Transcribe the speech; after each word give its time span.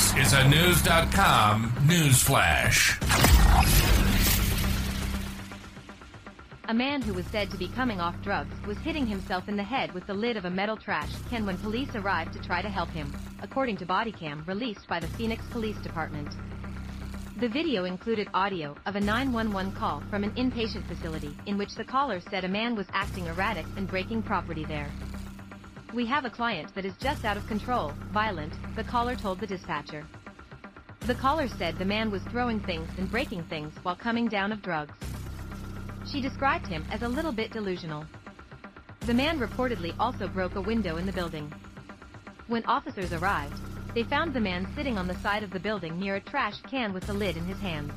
This 0.00 0.28
is 0.28 0.32
a 0.32 0.48
News.com 0.48 1.74
news 1.86 2.22
flash. 2.22 2.98
A 6.68 6.72
man 6.72 7.02
who 7.02 7.12
was 7.12 7.26
said 7.26 7.50
to 7.50 7.58
be 7.58 7.68
coming 7.68 8.00
off 8.00 8.16
drugs 8.22 8.54
was 8.66 8.78
hitting 8.78 9.06
himself 9.06 9.46
in 9.46 9.58
the 9.58 9.62
head 9.62 9.92
with 9.92 10.06
the 10.06 10.14
lid 10.14 10.38
of 10.38 10.46
a 10.46 10.50
metal 10.50 10.76
trash 10.78 11.10
can 11.28 11.44
when 11.44 11.58
police 11.58 11.94
arrived 11.94 12.32
to 12.32 12.38
try 12.40 12.62
to 12.62 12.70
help 12.70 12.88
him, 12.88 13.14
according 13.42 13.76
to 13.76 13.84
bodycam 13.84 14.46
released 14.48 14.88
by 14.88 15.00
the 15.00 15.06
Phoenix 15.06 15.44
Police 15.50 15.76
Department. 15.82 16.30
The 17.38 17.50
video 17.50 17.84
included 17.84 18.28
audio 18.32 18.74
of 18.86 18.96
a 18.96 19.00
911 19.00 19.72
call 19.72 20.02
from 20.08 20.24
an 20.24 20.30
inpatient 20.30 20.86
facility 20.88 21.36
in 21.44 21.58
which 21.58 21.74
the 21.74 21.84
caller 21.84 22.20
said 22.20 22.44
a 22.44 22.48
man 22.48 22.74
was 22.74 22.86
acting 22.94 23.26
erratic 23.26 23.66
and 23.76 23.86
breaking 23.86 24.22
property 24.22 24.64
there. 24.64 24.90
We 25.92 26.06
have 26.06 26.24
a 26.24 26.30
client 26.30 26.72
that 26.76 26.84
is 26.84 26.94
just 26.98 27.24
out 27.24 27.36
of 27.36 27.48
control, 27.48 27.92
violent, 28.12 28.52
the 28.76 28.84
caller 28.84 29.16
told 29.16 29.40
the 29.40 29.46
dispatcher. 29.46 30.06
The 31.00 31.16
caller 31.16 31.48
said 31.48 31.78
the 31.78 31.84
man 31.84 32.12
was 32.12 32.22
throwing 32.24 32.60
things 32.60 32.88
and 32.96 33.10
breaking 33.10 33.42
things 33.44 33.74
while 33.82 33.96
coming 33.96 34.28
down 34.28 34.52
of 34.52 34.62
drugs. 34.62 34.94
She 36.06 36.20
described 36.20 36.68
him 36.68 36.84
as 36.92 37.02
a 37.02 37.08
little 37.08 37.32
bit 37.32 37.50
delusional. 37.50 38.06
The 39.00 39.14
man 39.14 39.40
reportedly 39.40 39.92
also 39.98 40.28
broke 40.28 40.54
a 40.54 40.60
window 40.60 40.96
in 40.96 41.06
the 41.06 41.12
building. 41.12 41.52
When 42.46 42.64
officers 42.66 43.12
arrived, 43.12 43.60
they 43.92 44.04
found 44.04 44.32
the 44.32 44.38
man 44.38 44.72
sitting 44.76 44.96
on 44.96 45.08
the 45.08 45.18
side 45.18 45.42
of 45.42 45.50
the 45.50 45.58
building 45.58 45.98
near 45.98 46.14
a 46.14 46.20
trash 46.20 46.60
can 46.70 46.92
with 46.92 47.04
the 47.08 47.14
lid 47.14 47.36
in 47.36 47.46
his 47.46 47.58
hands. 47.58 47.92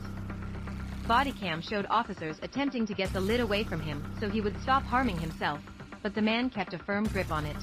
Body 1.07 1.31
cam 1.31 1.61
showed 1.61 1.85
officers 1.91 2.39
attempting 2.41 2.87
to 2.87 2.95
get 2.95 3.13
the 3.13 3.21
lid 3.21 3.39
away 3.39 3.63
from 3.63 3.81
him 3.81 4.03
so 4.19 4.29
he 4.29 4.41
would 4.41 4.59
stop 4.63 4.81
harming 4.81 5.19
himself, 5.19 5.59
but 6.01 6.15
the 6.15 6.21
man 6.23 6.49
kept 6.49 6.73
a 6.73 6.79
firm 6.79 7.05
grip 7.05 7.31
on 7.31 7.45
it. 7.45 7.57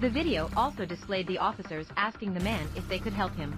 The 0.00 0.08
video 0.08 0.48
also 0.56 0.86
displayed 0.86 1.26
the 1.26 1.38
officers 1.38 1.88
asking 1.96 2.32
the 2.32 2.40
man 2.40 2.68
if 2.76 2.88
they 2.88 3.00
could 3.00 3.12
help 3.12 3.34
him. 3.34 3.52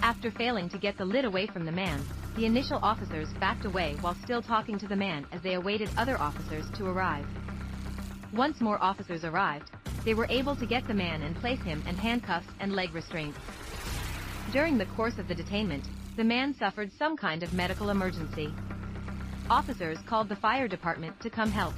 After 0.00 0.30
failing 0.30 0.70
to 0.70 0.78
get 0.78 0.96
the 0.96 1.04
lid 1.04 1.26
away 1.26 1.46
from 1.46 1.66
the 1.66 1.72
man, 1.72 2.02
the 2.34 2.46
initial 2.46 2.78
officers 2.82 3.28
backed 3.40 3.66
away 3.66 3.96
while 4.00 4.16
still 4.24 4.40
talking 4.40 4.78
to 4.78 4.86
the 4.86 4.96
man 4.96 5.26
as 5.32 5.42
they 5.42 5.52
awaited 5.52 5.90
other 5.98 6.18
officers 6.18 6.64
to 6.78 6.86
arrive. 6.86 7.26
Once 8.32 8.62
more 8.62 8.82
officers 8.82 9.22
arrived, 9.22 9.70
they 10.06 10.14
were 10.14 10.26
able 10.30 10.56
to 10.56 10.64
get 10.64 10.86
the 10.88 10.94
man 10.94 11.20
and 11.20 11.36
place 11.36 11.60
him 11.60 11.82
in 11.86 11.94
handcuffs 11.94 12.48
and 12.60 12.72
leg 12.72 12.94
restraints. 12.94 13.38
During 14.50 14.78
the 14.78 14.86
course 14.96 15.18
of 15.18 15.28
the 15.28 15.34
detainment, 15.34 15.84
the 16.16 16.24
man 16.24 16.54
suffered 16.54 16.90
some 16.98 17.18
kind 17.18 17.42
of 17.42 17.52
medical 17.52 17.90
emergency. 17.90 18.54
Officers 19.50 19.98
called 20.06 20.30
the 20.30 20.36
fire 20.36 20.68
department 20.68 21.20
to 21.20 21.28
come 21.28 21.50
help. 21.50 21.74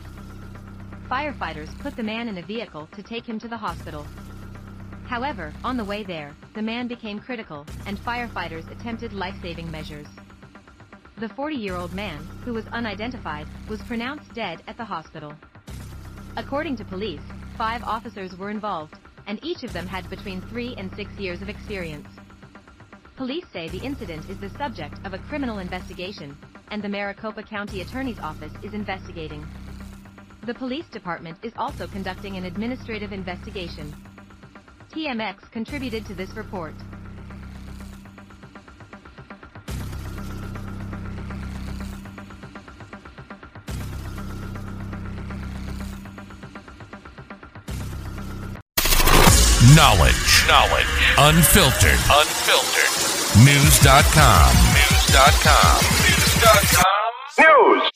Firefighters 1.10 1.70
put 1.78 1.94
the 1.94 2.02
man 2.02 2.26
in 2.26 2.38
a 2.38 2.42
vehicle 2.42 2.88
to 2.96 3.02
take 3.02 3.24
him 3.24 3.38
to 3.38 3.46
the 3.46 3.56
hospital. 3.56 4.04
However, 5.04 5.52
on 5.62 5.76
the 5.76 5.84
way 5.84 6.02
there, 6.02 6.34
the 6.56 6.62
man 6.62 6.88
became 6.88 7.20
critical, 7.20 7.64
and 7.86 7.96
firefighters 8.00 8.68
attempted 8.72 9.12
life-saving 9.12 9.70
measures. 9.70 10.08
The 11.18 11.28
40-year-old 11.28 11.94
man, 11.94 12.26
who 12.44 12.52
was 12.52 12.66
unidentified, 12.72 13.46
was 13.68 13.80
pronounced 13.82 14.34
dead 14.34 14.62
at 14.66 14.76
the 14.76 14.84
hospital. 14.84 15.32
According 16.36 16.76
to 16.78 16.84
police, 16.84 17.22
five 17.56 17.84
officers 17.84 18.36
were 18.36 18.50
involved, 18.50 18.98
and 19.28 19.38
each 19.44 19.62
of 19.62 19.72
them 19.72 19.86
had 19.86 20.10
between 20.10 20.40
three 20.42 20.74
and 20.76 20.92
six 20.96 21.12
years 21.14 21.40
of 21.40 21.48
experience. 21.48 22.08
Police 23.16 23.46
say 23.52 23.68
the 23.68 23.78
incident 23.78 24.28
is 24.28 24.38
the 24.38 24.50
subject 24.58 24.98
of 25.06 25.14
a 25.14 25.20
criminal 25.20 25.58
investigation, 25.58 26.36
and 26.72 26.82
the 26.82 26.88
Maricopa 26.88 27.44
County 27.44 27.80
Attorney's 27.80 28.18
Office 28.18 28.52
is 28.64 28.74
investigating. 28.74 29.46
The 30.46 30.54
police 30.54 30.86
department 30.86 31.38
is 31.42 31.52
also 31.56 31.88
conducting 31.88 32.36
an 32.36 32.44
administrative 32.44 33.12
investigation. 33.12 33.92
TMX 34.92 35.50
contributed 35.50 36.06
to 36.06 36.14
this 36.14 36.36
report. 36.36 36.72
Knowledge. 49.74 50.46
Knowledge. 50.46 50.86
Unfiltered. 51.18 51.98
Unfiltered. 52.08 52.92
News.com. 53.44 54.54
News.com. 54.78 55.82
News.com. 56.06 57.82
News. 57.82 57.95